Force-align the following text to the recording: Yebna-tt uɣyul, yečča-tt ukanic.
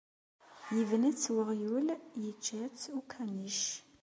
Yebna-tt 0.75 1.25
uɣyul, 1.37 1.87
yečča-tt 2.23 2.85
ukanic. 2.99 3.61